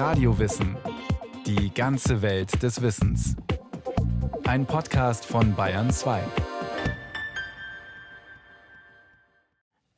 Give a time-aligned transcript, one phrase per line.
[0.00, 0.78] Radiowissen.
[1.44, 3.36] Die ganze Welt des Wissens.
[4.44, 6.22] Ein Podcast von Bayern 2.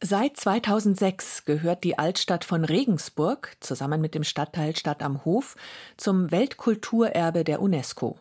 [0.00, 5.54] Seit 2006 gehört die Altstadt von Regensburg zusammen mit dem Stadtteil Stadt am Hof
[5.96, 8.18] zum Weltkulturerbe der UNESCO.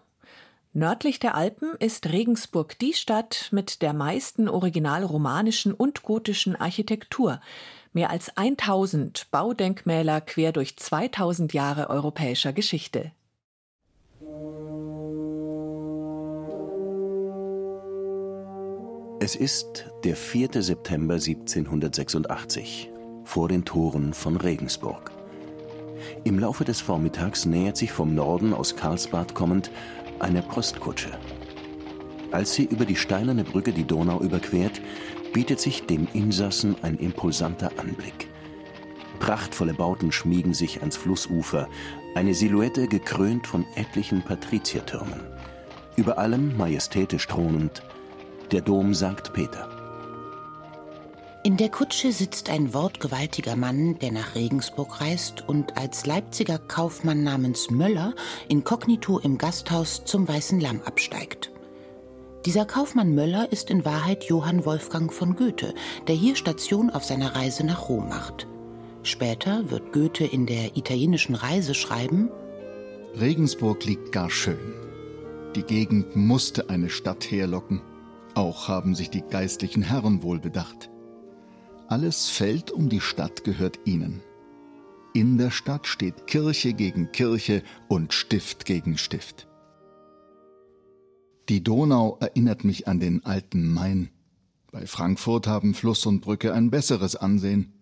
[0.74, 7.42] Nördlich der Alpen ist Regensburg die Stadt mit der meisten originalromanischen und gotischen Architektur.
[7.94, 13.12] Mehr als 1000 Baudenkmäler quer durch 2000 Jahre europäischer Geschichte.
[19.20, 20.64] Es ist der 4.
[20.64, 22.90] September 1786
[23.24, 25.12] vor den Toren von Regensburg.
[26.24, 29.70] Im Laufe des Vormittags nähert sich vom Norden aus Karlsbad kommend
[30.20, 31.12] eine Postkutsche.
[32.32, 34.82] Als sie über die steinerne Brücke die Donau überquert,
[35.34, 38.30] bietet sich dem Insassen ein imposanter Anblick.
[39.20, 41.70] Prachtvolle Bauten schmiegen sich ans Flussufer,
[42.16, 45.22] eine Silhouette gekrönt von etlichen Patriziertürmen.
[45.96, 47.84] Über allem majestätisch thronend
[48.52, 49.32] der Dom St.
[49.34, 49.70] Peter.
[51.44, 57.24] In der Kutsche sitzt ein wortgewaltiger Mann, der nach Regensburg reist und als Leipziger Kaufmann
[57.24, 58.14] namens Möller
[58.48, 61.51] inkognito im Gasthaus zum Weißen Lamm absteigt.
[62.46, 65.76] Dieser Kaufmann Möller ist in Wahrheit Johann Wolfgang von Goethe,
[66.08, 68.48] der hier Station auf seiner Reise nach Rom macht.
[69.04, 72.32] Später wird Goethe in der italienischen Reise schreiben:
[73.20, 74.74] Regensburg liegt gar schön.
[75.56, 77.82] Die Gegend musste eine Stadt herlocken.
[78.34, 80.90] Auch haben sich die geistlichen Herren wohl bedacht.
[81.90, 84.24] Alles Feld um die Stadt gehört ihnen.
[85.14, 89.48] In der Stadt steht Kirche gegen Kirche und Stift gegen Stift.
[91.52, 94.10] Die Donau erinnert mich an den alten Main.
[94.72, 97.74] Bei Frankfurt haben Fluss und Brücke ein besseres Ansehen.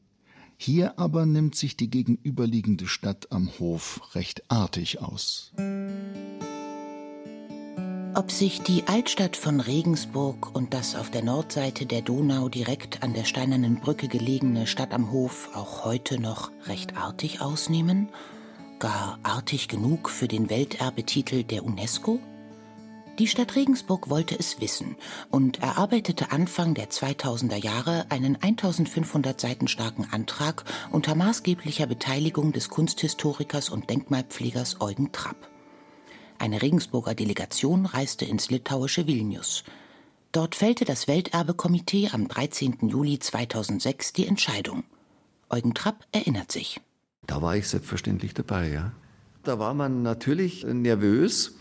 [0.58, 5.52] Hier aber nimmt sich die gegenüberliegende Stadt am Hof recht artig aus.
[8.16, 13.14] Ob sich die Altstadt von Regensburg und das auf der Nordseite der Donau direkt an
[13.14, 18.10] der steinernen Brücke gelegene Stadt am Hof auch heute noch recht artig ausnehmen?
[18.80, 22.20] Gar artig genug für den Welterbetitel der UNESCO?
[23.20, 24.96] Die Stadt Regensburg wollte es wissen
[25.30, 32.70] und erarbeitete Anfang der 2000er Jahre einen 1500 Seiten starken Antrag unter maßgeblicher Beteiligung des
[32.70, 35.50] Kunsthistorikers und Denkmalpflegers Eugen Trapp.
[36.38, 39.66] Eine Regensburger Delegation reiste ins litauische Vilnius.
[40.32, 42.88] Dort fällte das Welterbekomitee am 13.
[42.88, 44.86] Juli 2006 die Entscheidung.
[45.50, 46.80] Eugen Trapp erinnert sich.
[47.28, 48.94] Da war ich selbstverständlich dabei, ja.
[49.44, 51.59] Da war man natürlich nervös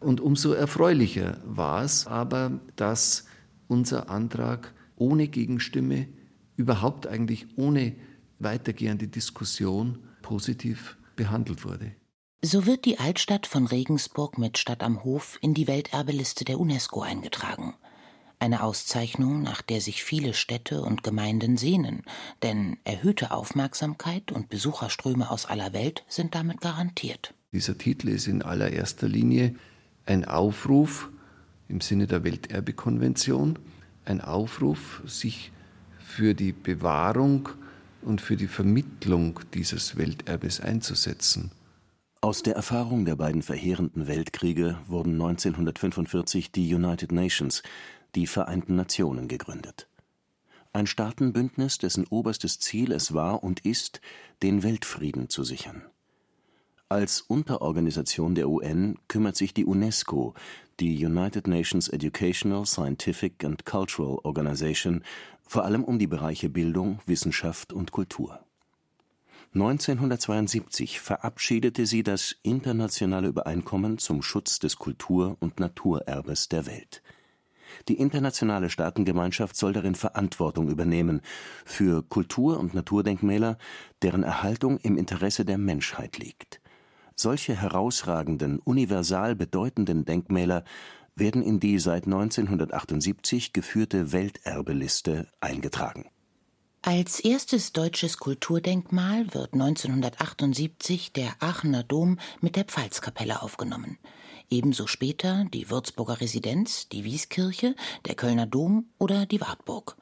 [0.00, 3.26] und umso erfreulicher war es aber, dass
[3.68, 6.08] unser Antrag ohne Gegenstimme,
[6.56, 7.94] überhaupt eigentlich ohne
[8.38, 11.92] weitergehende Diskussion positiv behandelt wurde.
[12.42, 17.00] So wird die Altstadt von Regensburg mit Stadt am Hof in die Welterbeliste der UNESCO
[17.00, 17.74] eingetragen.
[18.38, 22.02] Eine Auszeichnung, nach der sich viele Städte und Gemeinden sehnen,
[22.42, 27.32] denn erhöhte Aufmerksamkeit und Besucherströme aus aller Welt sind damit garantiert.
[27.52, 29.54] Dieser Titel ist in allererster Linie
[30.06, 31.10] ein Aufruf
[31.68, 33.58] im Sinne der Welterbekonvention,
[34.04, 35.50] ein Aufruf, sich
[35.98, 37.48] für die Bewahrung
[38.02, 41.50] und für die Vermittlung dieses Welterbes einzusetzen.
[42.20, 47.62] Aus der Erfahrung der beiden verheerenden Weltkriege wurden 1945 die United Nations,
[48.14, 49.88] die Vereinten Nationen, gegründet.
[50.72, 54.00] Ein Staatenbündnis, dessen oberstes Ziel es war und ist,
[54.42, 55.82] den Weltfrieden zu sichern.
[56.90, 60.34] Als Unterorganisation der UN kümmert sich die UNESCO,
[60.80, 65.02] die United Nations Educational, Scientific and Cultural Organization,
[65.42, 68.40] vor allem um die Bereiche Bildung, Wissenschaft und Kultur.
[69.54, 77.02] 1972 verabschiedete sie das Internationale Übereinkommen zum Schutz des Kultur- und Naturerbes der Welt.
[77.88, 81.22] Die internationale Staatengemeinschaft soll darin Verantwortung übernehmen
[81.64, 83.56] für Kultur- und Naturdenkmäler,
[84.02, 86.60] deren Erhaltung im Interesse der Menschheit liegt.
[87.16, 90.64] Solche herausragenden, universal bedeutenden Denkmäler
[91.16, 96.06] werden in die seit 1978 geführte Welterbeliste eingetragen
[96.86, 103.96] als erstes deutsches Kulturdenkmal wird 1978 der Aachener Dom mit der Pfalzkapelle aufgenommen.
[104.50, 107.74] Ebenso später die Würzburger Residenz, die Wieskirche,
[108.04, 109.96] der Kölner Dom oder die Wartburg.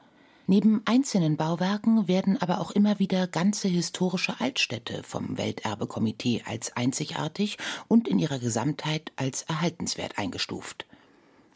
[0.45, 7.57] Neben einzelnen Bauwerken werden aber auch immer wieder ganze historische Altstädte vom Welterbekomitee als einzigartig
[7.87, 10.85] und in ihrer Gesamtheit als erhaltenswert eingestuft.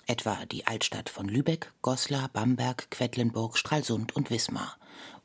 [0.05, 4.77] Etwa die Altstadt von Lübeck, Goslar, Bamberg, Quedlinburg, Stralsund und Wismar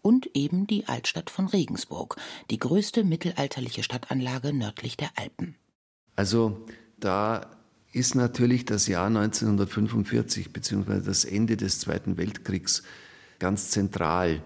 [0.03, 2.17] und eben die Altstadt von Regensburg,
[2.51, 5.55] die größte mittelalterliche Stadtanlage nördlich der Alpen.
[6.17, 6.67] Also
[6.99, 7.47] da
[7.93, 11.01] ist natürlich das Jahr 1945 bzw.
[11.01, 12.83] das Ende des Zweiten Weltkriegs
[13.43, 14.41] ganz zentral.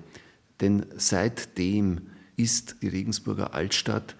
[0.62, 2.00] Denn seitdem
[2.36, 4.16] ist die Regensburger Altstadt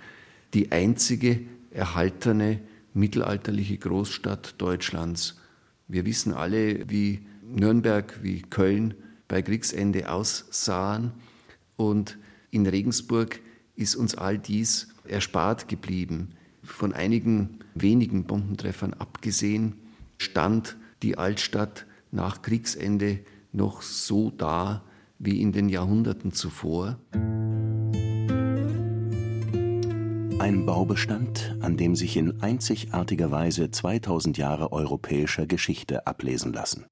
[0.52, 1.40] die einzige
[1.70, 2.60] erhaltene
[2.92, 5.40] mittelalterliche Großstadt Deutschlands.
[5.88, 8.94] Wir wissen alle, wie Nürnberg, wie Köln
[9.28, 11.12] bei Kriegsende aussahen.
[11.76, 12.18] Und
[12.50, 13.40] in Regensburg
[13.76, 16.32] ist uns all dies erspart geblieben.
[16.62, 19.74] Von einigen wenigen Bombentreffern abgesehen,
[20.18, 23.20] stand die Altstadt nach Kriegsende
[23.56, 24.82] noch so da
[25.18, 26.98] wie in den Jahrhunderten zuvor.
[30.38, 36.84] Ein Baubestand, an dem sich in einzigartiger Weise 2000 Jahre europäischer Geschichte ablesen lassen.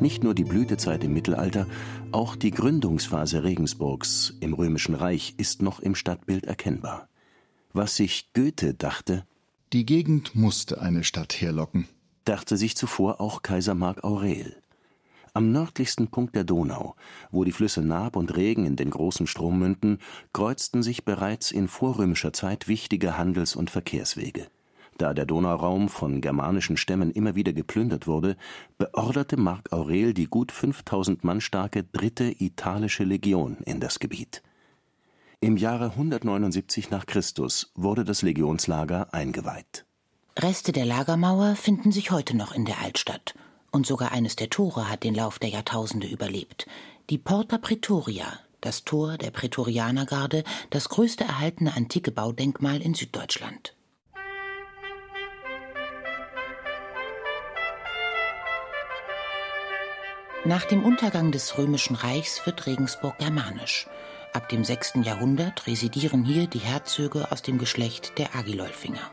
[0.00, 1.66] Nicht nur die Blütezeit im Mittelalter,
[2.12, 7.08] auch die Gründungsphase Regensburgs im Römischen Reich ist noch im Stadtbild erkennbar.
[7.72, 9.24] Was sich Goethe dachte,
[9.72, 11.88] die Gegend musste eine Stadt herlocken,
[12.24, 14.62] dachte sich zuvor auch Kaiser Mark Aurel.
[15.36, 16.94] Am nördlichsten Punkt der Donau,
[17.32, 19.98] wo die Flüsse Naab und Regen in den großen Strom münden,
[20.32, 24.46] kreuzten sich bereits in vorrömischer Zeit wichtige Handels- und Verkehrswege.
[24.96, 28.36] Da der Donauraum von germanischen Stämmen immer wieder geplündert wurde,
[28.78, 34.40] beorderte Mark Aurel die gut 5000 Mann starke dritte italische Legion in das Gebiet.
[35.40, 39.84] Im Jahre 179 nach Christus wurde das Legionslager eingeweiht.
[40.38, 43.34] Reste der Lagermauer finden sich heute noch in der Altstadt
[43.74, 46.66] und sogar eines der Tore hat den Lauf der Jahrtausende überlebt.
[47.10, 53.74] Die Porta Praetoria, das Tor der Prätorianergarde, das größte erhaltene antike Baudenkmal in Süddeutschland.
[60.46, 63.88] Nach dem Untergang des Römischen Reichs wird Regensburg germanisch.
[64.32, 65.00] Ab dem 6.
[65.02, 69.10] Jahrhundert residieren hier die Herzöge aus dem Geschlecht der Agilolfinger.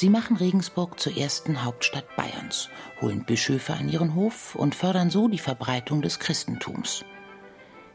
[0.00, 2.70] Sie machen Regensburg zur ersten Hauptstadt Bayerns,
[3.02, 7.04] holen Bischöfe an ihren Hof und fördern so die Verbreitung des Christentums.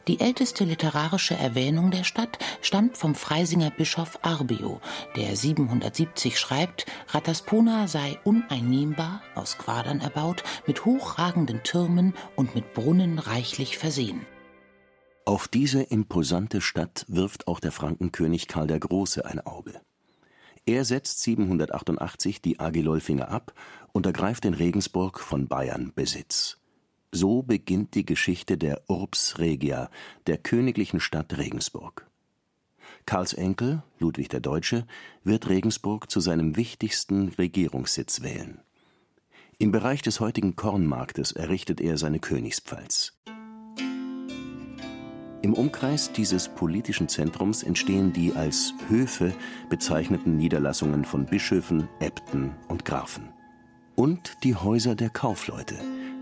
[0.08, 4.82] Die älteste literarische Erwähnung der Stadt stammt vom Freisinger Bischof Arbio,
[5.16, 13.18] der 770 schreibt, Rataspona sei uneinnehmbar, aus Quadern erbaut, mit hochragenden Türmen und mit Brunnen
[13.18, 14.28] reichlich versehen.
[15.26, 19.82] Auf diese imposante Stadt wirft auch der Frankenkönig Karl der Große ein Auge.
[20.68, 23.54] Er setzt 788 die Agilolfinger ab
[23.92, 26.58] und ergreift in Regensburg von Bayern Besitz.
[27.12, 29.90] So beginnt die Geschichte der Urbs Regia,
[30.26, 32.08] der königlichen Stadt Regensburg.
[33.06, 34.88] Karls Enkel, Ludwig der Deutsche,
[35.24, 38.60] wird Regensburg zu seinem wichtigsten Regierungssitz wählen.
[39.60, 43.14] Im Bereich des heutigen Kornmarktes errichtet er seine Königspfalz.
[45.46, 49.32] Im Umkreis dieses politischen Zentrums entstehen die als Höfe
[49.70, 53.30] bezeichneten Niederlassungen von Bischöfen, Äbten und Grafen.
[53.94, 55.76] Und die Häuser der Kaufleute,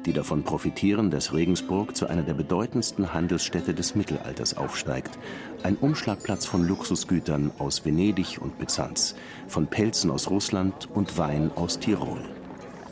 [0.06, 5.18] die davon profitieren, dass Regensburg zu einer der bedeutendsten Handelsstädte des Mittelalters aufsteigt.
[5.64, 9.16] Ein Umschlagplatz von Luxusgütern aus Venedig und Byzanz,
[9.48, 12.20] von Pelzen aus Russland und Wein aus Tirol.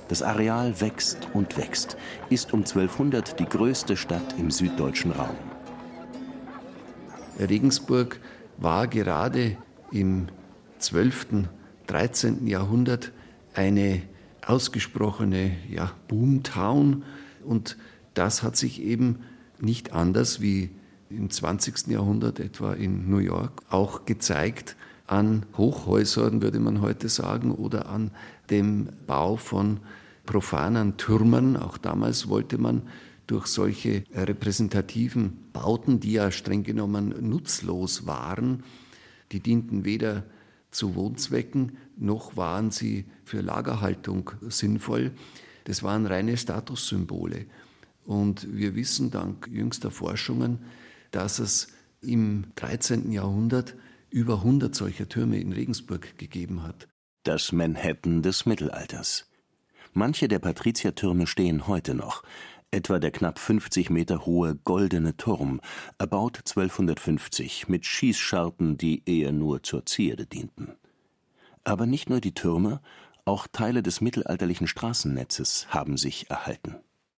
[0.08, 1.98] Das Areal wächst und wächst,
[2.30, 5.51] ist um 1200 die größte Stadt im süddeutschen Raum.
[7.50, 8.20] Regensburg
[8.58, 9.58] war gerade
[9.92, 10.28] im
[10.80, 11.48] 12.,
[11.88, 12.48] 13.
[12.48, 13.12] Jahrhundert
[13.54, 14.02] eine
[14.46, 17.04] ausgesprochene ja, Boomtown
[17.44, 17.78] und
[18.14, 19.20] das hat sich eben
[19.60, 20.70] nicht anders wie
[21.10, 21.88] im 20.
[21.88, 24.76] Jahrhundert etwa in New York auch gezeigt
[25.08, 28.12] an Hochhäusern, würde man heute sagen, oder an
[28.50, 29.82] dem Bau von
[30.26, 31.58] profanen Türmen.
[31.58, 32.84] Auch damals wollte man
[33.32, 38.64] durch solche repräsentativen Bauten, die ja streng genommen nutzlos waren,
[39.32, 40.26] die dienten weder
[40.70, 45.12] zu Wohnzwecken, noch waren sie für Lagerhaltung sinnvoll.
[45.64, 47.46] Das waren reine Statussymbole.
[48.06, 50.60] Und wir wissen dank jüngster Forschungen,
[51.12, 51.70] dass es
[52.02, 53.14] im 13.
[53.14, 53.76] Jahrhundert
[54.10, 56.90] über 100 solcher Türme in Regensburg gegeben hat.
[57.24, 59.32] Das Manhattan des Mittelalters.
[59.94, 62.24] Manche der Patriziertürme stehen heute noch,
[62.72, 65.62] etwa der knapp 50 Meter hohe Goldene Turm,
[65.98, 70.70] erbaut 1250 mit Schießscharten, die eher nur zur Zierde dienten.
[71.64, 72.82] Aber nicht nur die Türme,
[73.26, 76.78] auch Teile des mittelalterlichen Straßennetzes haben sich erhalten.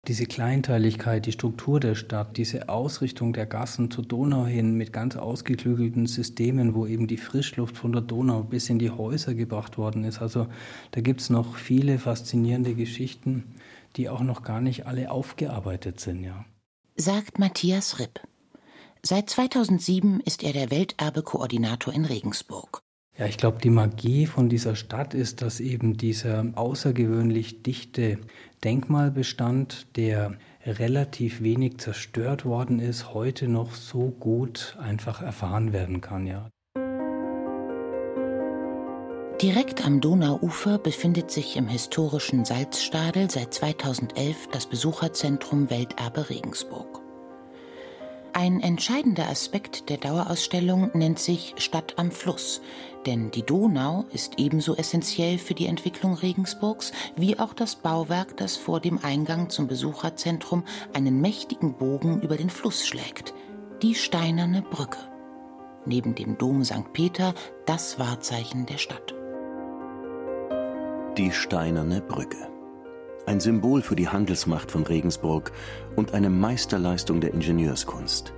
[0.09, 5.15] Diese Kleinteiligkeit, die Struktur der Stadt, diese Ausrichtung der Gassen zur Donau hin mit ganz
[5.15, 10.03] ausgeklügelten Systemen, wo eben die Frischluft von der Donau bis in die Häuser gebracht worden
[10.03, 10.21] ist.
[10.21, 10.49] Also
[10.91, 13.45] da gibt es noch viele faszinierende Geschichten
[13.97, 16.45] die auch noch gar nicht alle aufgearbeitet sind, ja.
[16.97, 18.21] Sagt Matthias Ripp.
[19.03, 22.83] Seit 2007 ist er der Welterbe-Koordinator in Regensburg.
[23.19, 28.19] Ja, ich glaube, die Magie von dieser Stadt ist, dass eben dieser außergewöhnlich dichte
[28.65, 36.27] Denkmalbestand, der relativ wenig zerstört worden ist, heute noch so gut einfach erfahren werden kann,
[36.27, 36.49] ja.
[39.43, 47.01] Direkt am Donauufer befindet sich im historischen Salzstadel seit 2011 das Besucherzentrum Welterbe Regensburg.
[48.35, 52.63] Ein entscheidender Aspekt der Dauerausstellung nennt sich Stadt am Fluss,
[53.05, 58.57] denn die Donau ist ebenso essentiell für die Entwicklung Regensburgs wie auch das Bauwerk, das
[58.57, 63.35] vor dem Eingang zum Besucherzentrum einen mächtigen Bogen über den Fluss schlägt,
[63.83, 65.01] die Steinerne Brücke.
[65.85, 66.93] Neben dem Dom St.
[66.93, 67.35] Peter
[67.67, 69.17] das Wahrzeichen der Stadt.
[71.19, 72.53] Die Steinerne Brücke
[73.27, 75.53] ein Symbol für die Handelsmacht von Regensburg
[75.95, 78.33] und eine Meisterleistung der Ingenieurskunst.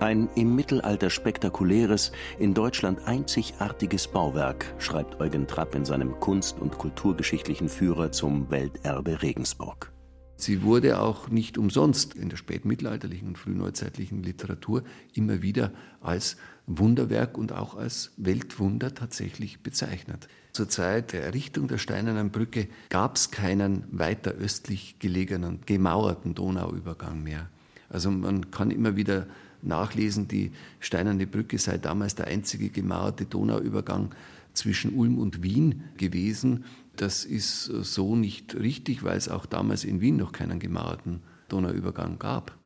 [0.00, 6.76] Ein im Mittelalter spektakuläres, in Deutschland einzigartiges Bauwerk, schreibt Eugen Trapp in seinem kunst- und
[6.76, 9.92] kulturgeschichtlichen Führer zum Welterbe Regensburg.
[10.36, 14.82] Sie wurde auch nicht umsonst in der spätmittelalterlichen und frühneuzeitlichen Literatur
[15.14, 20.28] immer wieder als Wunderwerk und auch als Weltwunder tatsächlich bezeichnet.
[20.52, 27.22] Zur Zeit der Errichtung der Steinernen Brücke gab es keinen weiter östlich gelegenen gemauerten Donauübergang
[27.22, 27.48] mehr.
[27.88, 29.26] Also man kann immer wieder
[29.62, 34.14] nachlesen, die Steinerne Brücke sei damals der einzige gemauerte Donauübergang
[34.52, 36.64] zwischen Ulm und Wien gewesen.
[36.96, 42.18] Das ist so nicht richtig, weil es auch damals in Wien noch keinen gemauerten Donauübergang
[42.18, 42.58] gab.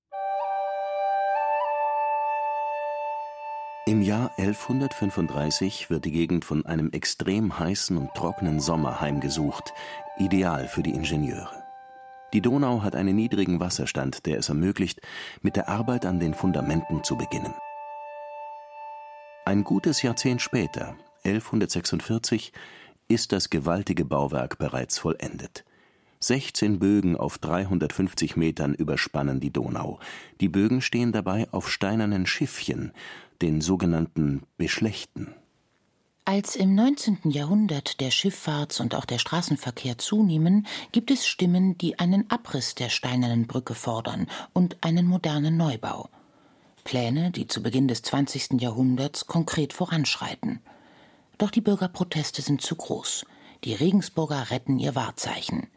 [3.86, 9.72] Im Jahr 1135 wird die Gegend von einem extrem heißen und trockenen Sommer heimgesucht,
[10.16, 11.64] ideal für die Ingenieure.
[12.32, 15.00] Die Donau hat einen niedrigen Wasserstand, der es ermöglicht,
[15.42, 17.54] mit der Arbeit an den Fundamenten zu beginnen.
[19.44, 20.94] Ein gutes Jahrzehnt später,
[21.24, 22.52] 1146,
[23.10, 25.64] ist das gewaltige Bauwerk bereits vollendet.
[26.20, 29.98] 16 Bögen auf 350 Metern überspannen die Donau.
[30.40, 32.92] Die Bögen stehen dabei auf steinernen Schiffchen,
[33.42, 35.34] den sogenannten Beschlechten.
[36.26, 37.30] Als im 19.
[37.30, 42.90] Jahrhundert der Schifffahrts- und auch der Straßenverkehr zunehmen, gibt es Stimmen, die einen Abriss der
[42.90, 46.08] steinernen Brücke fordern und einen modernen Neubau.
[46.84, 48.60] Pläne, die zu Beginn des 20.
[48.60, 50.60] Jahrhunderts konkret voranschreiten.
[51.40, 53.24] Doch die Bürgerproteste sind zu groß.
[53.64, 55.68] Die Regensburger retten ihr Wahrzeichen.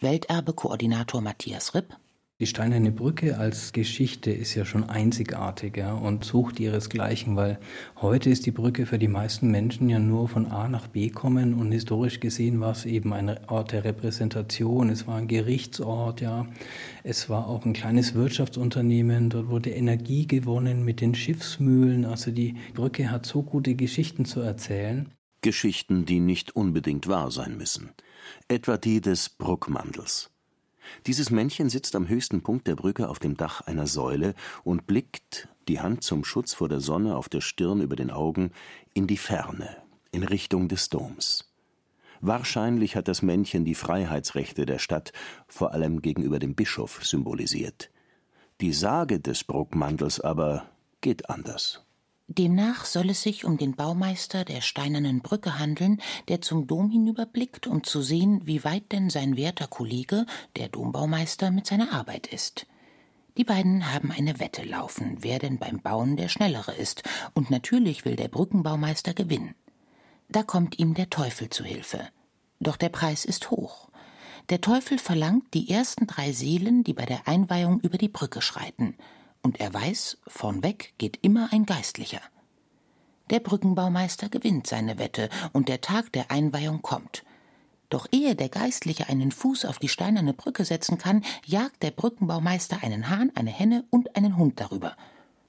[0.00, 1.94] Welterbe-Koordinator Matthias Ripp
[2.40, 7.60] die Steinerne Brücke als Geschichte ist ja schon einzigartig ja, und sucht ihresgleichen, weil
[8.00, 11.54] heute ist die Brücke für die meisten Menschen ja nur von A nach B kommen
[11.54, 16.48] und historisch gesehen war es eben ein Ort der Repräsentation, es war ein Gerichtsort, ja,
[17.04, 22.56] es war auch ein kleines Wirtschaftsunternehmen, dort wurde Energie gewonnen mit den Schiffsmühlen, also die
[22.74, 25.12] Brücke hat so gute Geschichten zu erzählen.
[25.42, 27.90] Geschichten, die nicht unbedingt wahr sein müssen.
[28.48, 30.31] Etwa die des Bruckmandels.
[31.06, 34.34] Dieses Männchen sitzt am höchsten Punkt der Brücke auf dem Dach einer Säule
[34.64, 38.52] und blickt, die Hand zum Schutz vor der Sonne auf der Stirn über den Augen,
[38.94, 39.76] in die Ferne,
[40.10, 41.52] in Richtung des Doms.
[42.20, 45.12] Wahrscheinlich hat das Männchen die Freiheitsrechte der Stadt,
[45.48, 47.90] vor allem gegenüber dem Bischof, symbolisiert.
[48.60, 50.68] Die Sage des Bruckmantels aber
[51.00, 51.84] geht anders.
[52.38, 57.66] Demnach soll es sich um den Baumeister der Steinernen Brücke handeln, der zum Dom hinüberblickt,
[57.66, 60.24] um zu sehen, wie weit denn sein werter Kollege,
[60.56, 62.66] der Dombaumeister, mit seiner Arbeit ist.
[63.36, 67.02] Die beiden haben eine Wette laufen, wer denn beim Bauen der Schnellere ist,
[67.34, 69.54] und natürlich will der Brückenbaumeister gewinnen.
[70.30, 72.08] Da kommt ihm der Teufel zu Hilfe.
[72.60, 73.90] Doch der Preis ist hoch.
[74.48, 78.94] Der Teufel verlangt die ersten drei Seelen, die bei der Einweihung über die Brücke schreiten–
[79.42, 82.20] und er weiß, vornweg geht immer ein Geistlicher.
[83.30, 87.24] Der Brückenbaumeister gewinnt seine Wette und der Tag der Einweihung kommt.
[87.88, 92.82] Doch ehe der Geistliche einen Fuß auf die steinerne Brücke setzen kann, jagt der Brückenbaumeister
[92.82, 94.96] einen Hahn, eine Henne und einen Hund darüber.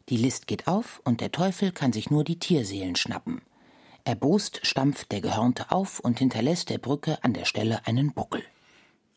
[0.10, 3.42] Die List geht auf und der Teufel kann sich nur die Tierseelen schnappen.
[4.04, 8.44] Erbost stampft der Gehörnte auf und hinterlässt der Brücke an der Stelle einen Buckel.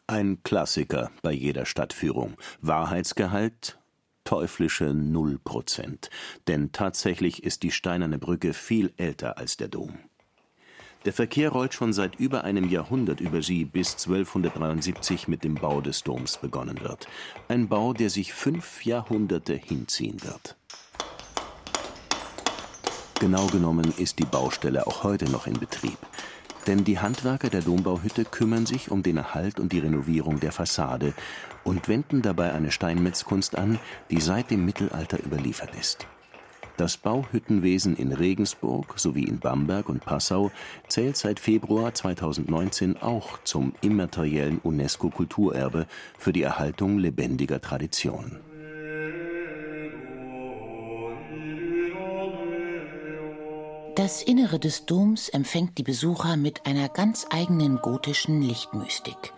[0.06, 2.36] Ein Klassiker bei jeder Stadtführung.
[2.60, 3.78] Wahrheitsgehalt
[4.26, 6.10] teuflische Null Prozent,
[6.48, 9.98] denn tatsächlich ist die Steinerne Brücke viel älter als der Dom.
[11.06, 15.80] Der Verkehr rollt schon seit über einem Jahrhundert über sie, bis 1273 mit dem Bau
[15.80, 17.06] des Doms begonnen wird.
[17.46, 20.56] Ein Bau, der sich fünf Jahrhunderte hinziehen wird.
[23.20, 25.98] Genau genommen ist die Baustelle auch heute noch in Betrieb.
[26.66, 31.14] Denn die Handwerker der Dombauhütte kümmern sich um den Erhalt und die Renovierung der Fassade
[31.62, 33.78] und wenden dabei eine Steinmetzkunst an,
[34.10, 36.06] die seit dem Mittelalter überliefert ist.
[36.76, 40.50] Das Bauhüttenwesen in Regensburg sowie in Bamberg und Passau
[40.88, 45.86] zählt seit Februar 2019 auch zum immateriellen UNESCO-Kulturerbe
[46.18, 48.40] für die Erhaltung lebendiger Traditionen.
[54.06, 59.32] Das Innere des Doms empfängt die Besucher mit einer ganz eigenen gotischen Lichtmystik.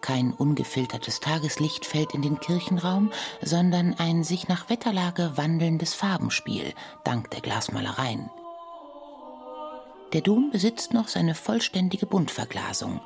[0.00, 6.74] Kein ungefiltertes Tageslicht fällt in den Kirchenraum, sondern ein sich nach Wetterlage wandelndes Farbenspiel,
[7.04, 8.28] dank der Glasmalereien.
[10.12, 13.00] Der Dom besitzt noch seine vollständige Buntverglasung.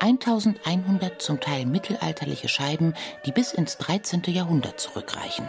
[0.00, 2.92] 1100 zum Teil mittelalterliche Scheiben,
[3.24, 4.24] die bis ins 13.
[4.26, 5.48] Jahrhundert zurückreichen.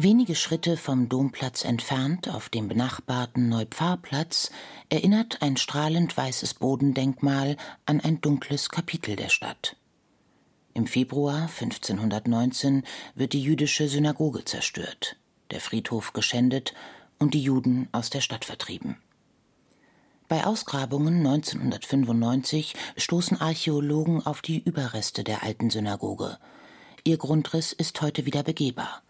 [0.00, 4.52] Wenige Schritte vom Domplatz entfernt, auf dem benachbarten Neupfarrplatz,
[4.90, 9.74] erinnert ein strahlend weißes Bodendenkmal an ein dunkles Kapitel der Stadt.
[10.72, 12.84] Im Februar 1519
[13.16, 15.16] wird die jüdische Synagoge zerstört,
[15.50, 16.74] der Friedhof geschändet
[17.18, 18.98] und die Juden aus der Stadt vertrieben.
[20.28, 26.38] Bei Ausgrabungen 1995 stoßen Archäologen auf die Überreste der alten Synagoge.
[27.02, 29.02] Ihr Grundriss ist heute wieder begehbar.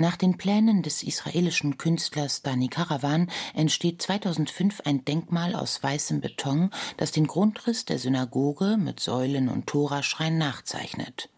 [0.00, 6.70] Nach den Plänen des israelischen Künstlers Dani Karawan entsteht 2005 ein Denkmal aus weißem Beton,
[6.96, 11.28] das den Grundriss der Synagoge mit Säulen und Toraschrein nachzeichnet.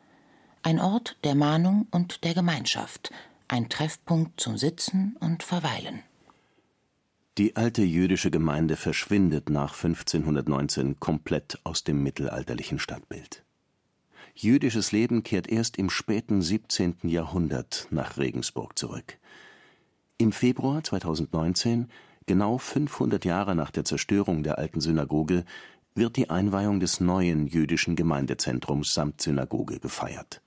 [0.63, 3.11] Ein Ort der Mahnung und der Gemeinschaft,
[3.49, 6.05] ein Treffpunkt zum Sitzen und Verweilen.
[7.39, 13.43] Die alte jüdische Gemeinde verschwindet nach 1519 komplett aus dem mittelalterlichen Stadtbild.
[14.35, 16.97] Jüdisches Leben kehrt erst im späten 17.
[17.03, 19.19] Jahrhundert nach Regensburg zurück.
[20.17, 21.89] Im Februar 2019,
[22.25, 25.45] genau 500 Jahre nach der Zerstörung der alten Synagoge,
[25.95, 30.41] wird die Einweihung des neuen jüdischen Gemeindezentrums samt Synagoge gefeiert.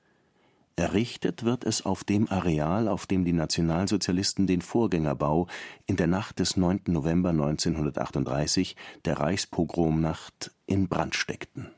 [0.76, 5.48] Errichtet wird es auf dem Areal, auf dem die Nationalsozialisten den Vorgängerbau
[5.86, 6.82] in der Nacht des 9.
[6.88, 11.70] November 1938, der Reichspogromnacht, in Brand steckten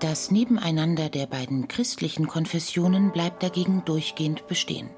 [0.00, 4.90] Das Nebeneinander der beiden christlichen Konfessionen bleibt dagegen durchgehend bestehen.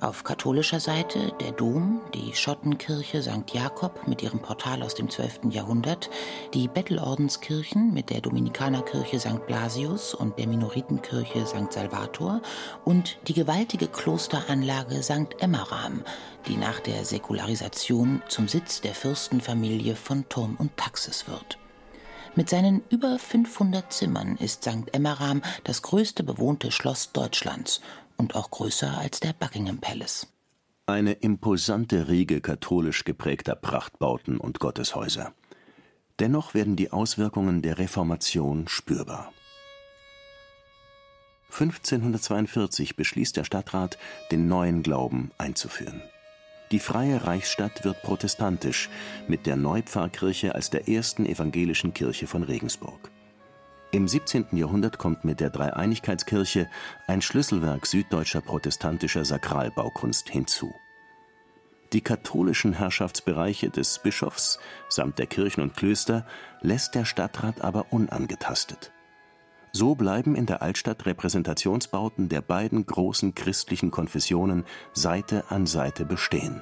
[0.00, 3.54] Auf katholischer Seite der Dom, die Schottenkirche St.
[3.54, 5.50] Jakob mit ihrem Portal aus dem 12.
[5.50, 6.10] Jahrhundert,
[6.52, 9.46] die Bettelordenskirchen mit der Dominikanerkirche St.
[9.46, 11.72] Blasius und der Minoritenkirche St.
[11.72, 12.42] Salvator
[12.84, 15.36] und die gewaltige Klosteranlage St.
[15.38, 16.02] Emmeram,
[16.48, 21.61] die nach der Säkularisation zum Sitz der Fürstenfamilie von Turm und Taxis wird.
[22.34, 24.92] Mit seinen über 500 Zimmern ist St.
[24.92, 27.82] Emmeram das größte bewohnte Schloss Deutschlands
[28.16, 30.26] und auch größer als der Buckingham Palace.
[30.86, 35.34] Eine imposante Riege katholisch geprägter Prachtbauten und Gotteshäuser.
[36.20, 39.30] Dennoch werden die Auswirkungen der Reformation spürbar.
[41.50, 43.98] 1542 beschließt der Stadtrat,
[44.30, 46.02] den neuen Glauben einzuführen.
[46.72, 48.88] Die Freie Reichsstadt wird protestantisch,
[49.28, 53.10] mit der Neupfarrkirche als der ersten evangelischen Kirche von Regensburg.
[53.90, 54.46] Im 17.
[54.52, 56.70] Jahrhundert kommt mit der Dreieinigkeitskirche
[57.06, 60.74] ein Schlüsselwerk süddeutscher protestantischer Sakralbaukunst hinzu.
[61.92, 64.58] Die katholischen Herrschaftsbereiche des Bischofs
[64.88, 66.26] samt der Kirchen und Klöster
[66.62, 68.91] lässt der Stadtrat aber unangetastet.
[69.74, 76.60] So bleiben in der Altstadt Repräsentationsbauten der beiden großen christlichen Konfessionen Seite an Seite bestehen.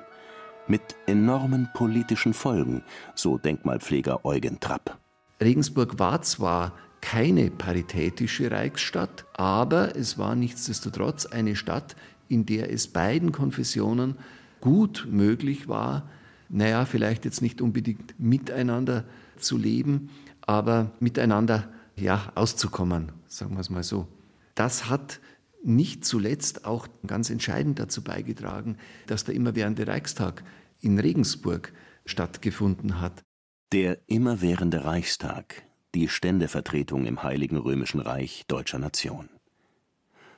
[0.69, 2.85] Mit enormen politischen Folgen,
[3.17, 4.97] so Denkmalpfleger Eugen Trapp.
[5.43, 11.97] Regensburg war zwar keine paritätische Reichsstadt, aber es war nichtsdestotrotz eine Stadt,
[12.29, 14.19] in der es beiden Konfessionen
[14.61, 16.09] gut möglich war,
[16.49, 19.05] naja, vielleicht jetzt nicht unbedingt miteinander
[19.37, 20.11] zu leben,
[20.43, 21.69] aber miteinander
[22.01, 24.09] ja, auszukommen, sagen wir es mal so.
[24.55, 25.21] Das hat
[25.63, 30.43] nicht zuletzt auch ganz entscheidend dazu beigetragen, dass der immerwährende Reichstag
[30.81, 31.73] in Regensburg
[32.07, 33.23] stattgefunden hat.
[33.73, 35.63] Der immerwährende Reichstag,
[35.95, 39.29] die Ständevertretung im Heiligen Römischen Reich deutscher Nation.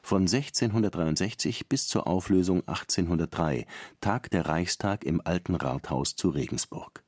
[0.02, 3.66] Von 1663 bis zur Auflösung 1803
[4.00, 7.04] tagt der Reichstag im Alten Rathaus zu Regensburg.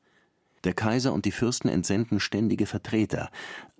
[0.64, 3.31] Der Kaiser und die Fürsten entsenden ständige Vertreter,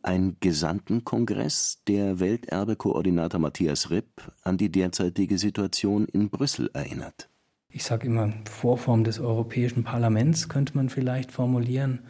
[0.03, 7.31] ein Gesandtenkongress, der Welterbe-Koordinator Matthias Ripp an die derzeitige Situation in Brüssel erinnert.
[7.71, 12.01] Ich sage immer, Vorform des Europäischen Parlaments könnte man vielleicht formulieren.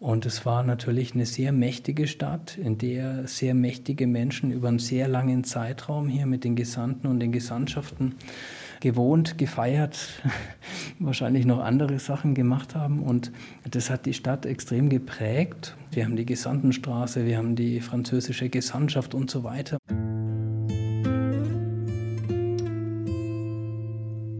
[0.00, 4.78] Und es war natürlich eine sehr mächtige Stadt, in der sehr mächtige Menschen über einen
[4.78, 8.16] sehr langen Zeitraum hier mit den Gesandten und den Gesandtschaften
[8.84, 10.22] gewohnt, gefeiert,
[10.98, 13.02] wahrscheinlich noch andere Sachen gemacht haben.
[13.02, 13.32] Und
[13.68, 15.74] das hat die Stadt extrem geprägt.
[15.90, 19.78] Wir haben die Gesandtenstraße, wir haben die französische Gesandtschaft und so weiter.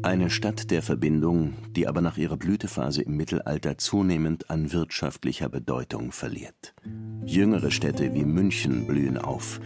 [0.03, 6.13] Eine Stadt der Verbindung, die aber nach ihrer Blütephase im Mittelalter zunehmend an wirtschaftlicher Bedeutung
[6.13, 6.75] verliert.
[7.25, 9.59] Jüngere Städte wie München blühen auf.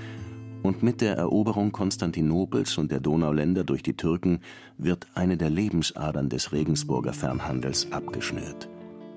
[0.62, 4.40] Und mit der Eroberung Konstantinopels und der Donauländer durch die Türken
[4.76, 8.68] wird eine der Lebensadern des Regensburger Fernhandels abgeschnürt.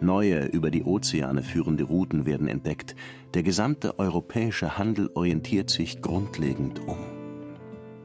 [0.01, 2.95] Neue über die Ozeane führende Routen werden entdeckt.
[3.33, 6.97] Der gesamte europäische Handel orientiert sich grundlegend um.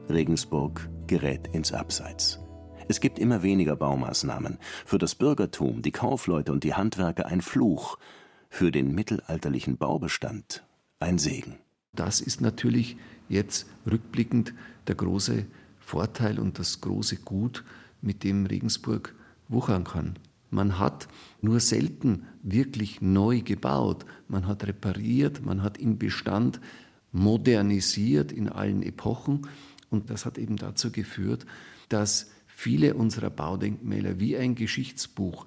[0.09, 2.39] Regensburg gerät ins Abseits.
[2.87, 4.59] Es gibt immer weniger Baumaßnahmen.
[4.85, 7.97] Für das Bürgertum, die Kaufleute und die Handwerker ein Fluch.
[8.49, 10.63] Für den mittelalterlichen Baubestand
[10.99, 11.57] ein Segen.
[11.93, 12.95] Das ist natürlich
[13.29, 14.53] jetzt rückblickend
[14.87, 15.45] der große
[15.79, 17.63] Vorteil und das große Gut,
[18.01, 19.15] mit dem Regensburg
[19.47, 20.19] wuchern kann.
[20.49, 21.07] Man hat
[21.41, 24.05] nur selten wirklich neu gebaut.
[24.27, 26.61] Man hat repariert, man hat im Bestand
[27.11, 29.47] modernisiert in allen Epochen.
[29.89, 31.45] Und das hat eben dazu geführt,
[31.89, 35.45] dass viele unserer Baudenkmäler wie ein Geschichtsbuch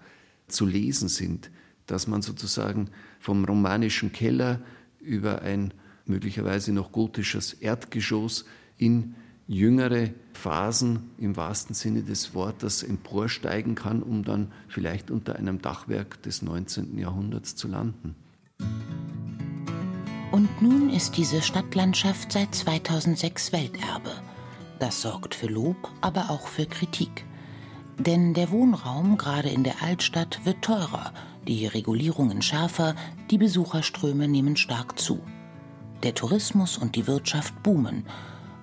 [0.48, 1.50] zu lesen sind,
[1.86, 2.90] dass man sozusagen
[3.20, 4.60] vom romanischen Keller
[5.00, 5.72] über ein
[6.10, 8.44] möglicherweise noch gotisches Erdgeschoss
[8.76, 9.14] in
[9.46, 16.22] jüngere Phasen im wahrsten Sinne des Wortes emporsteigen kann, um dann vielleicht unter einem Dachwerk
[16.22, 16.98] des 19.
[16.98, 18.14] Jahrhunderts zu landen.
[20.30, 24.12] Und nun ist diese Stadtlandschaft seit 2006 Welterbe.
[24.78, 27.24] Das sorgt für Lob, aber auch für Kritik.
[27.98, 31.12] Denn der Wohnraum gerade in der Altstadt wird teurer,
[31.48, 32.94] die Regulierungen schärfer,
[33.30, 35.20] die Besucherströme nehmen stark zu.
[36.02, 38.06] Der Tourismus und die Wirtschaft boomen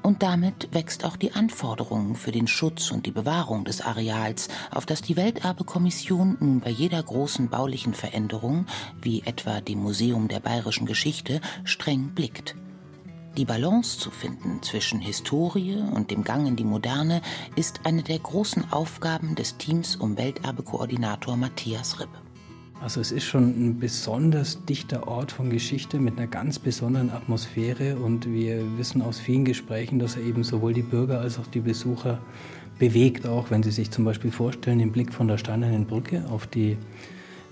[0.07, 4.85] und damit wächst auch die Anforderung für den Schutz und die Bewahrung des Areals, auf
[4.85, 8.67] das die Welterbekommission nun bei jeder großen baulichen Veränderung,
[9.01, 12.55] wie etwa dem Museum der bayerischen Geschichte, streng blickt.
[13.35, 17.21] Die Balance zu finden zwischen Historie und dem Gang in die Moderne
[17.55, 22.26] ist eine der großen Aufgaben des Teams um Welterbekoordinator Matthias Ripp.
[22.81, 27.97] Also es ist schon ein besonders dichter Ort von Geschichte mit einer ganz besonderen Atmosphäre
[27.97, 31.59] und wir wissen aus vielen Gesprächen, dass er eben sowohl die Bürger als auch die
[31.59, 32.19] Besucher
[32.77, 36.45] bewegt, auch wenn sie sich zum Beispiel vorstellen, den Blick von der Steinernen Brücke auf
[36.45, 36.77] die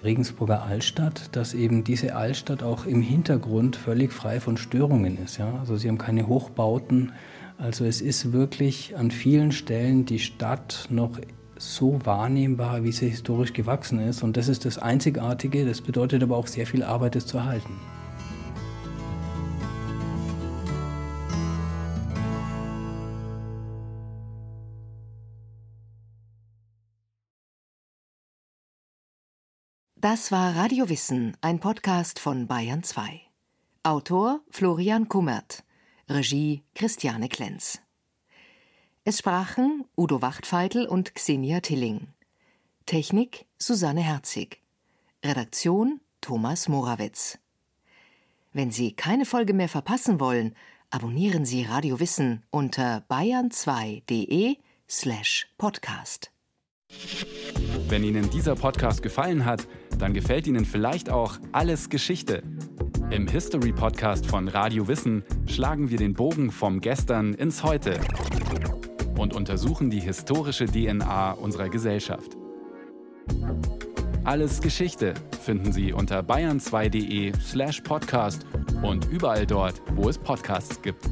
[0.04, 5.38] Regensburger Altstadt, dass eben diese Altstadt auch im Hintergrund völlig frei von Störungen ist.
[5.38, 5.58] Ja?
[5.60, 7.12] Also sie haben keine Hochbauten.
[7.58, 11.20] Also es ist wirklich an vielen Stellen die Stadt noch
[11.58, 14.24] so wahrnehmbar, wie sie historisch gewachsen ist.
[14.24, 15.66] Und das ist das Einzigartige.
[15.66, 17.80] Das bedeutet aber auch sehr viel Arbeit, es zu erhalten.
[30.06, 33.22] Das war Radio Wissen, ein Podcast von Bayern 2.
[33.82, 35.64] Autor Florian Kummert.
[36.08, 37.82] Regie Christiane Klenz.
[39.08, 42.08] Es sprachen Udo Wachtfeitel und Xenia Tilling.
[42.88, 44.64] Technik Susanne Herzig.
[45.24, 47.38] Redaktion Thomas Morawetz.
[48.52, 50.56] Wenn Sie keine Folge mehr verpassen wollen,
[50.90, 54.58] abonnieren Sie Radio Wissen unter bayern2.de
[54.90, 56.32] slash podcast.
[57.88, 59.68] Wenn Ihnen dieser Podcast gefallen hat,
[60.00, 62.42] dann gefällt Ihnen vielleicht auch Alles Geschichte.
[63.12, 68.00] Im History Podcast von Radio Wissen schlagen wir den Bogen vom Gestern ins Heute
[69.18, 72.38] und untersuchen die historische DNA unserer Gesellschaft.
[74.24, 78.46] Alles Geschichte finden Sie unter bayern2.de slash podcast
[78.82, 81.08] und überall dort, wo es Podcasts gibt.